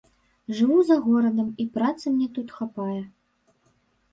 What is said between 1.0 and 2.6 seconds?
горадам, і працы мне тут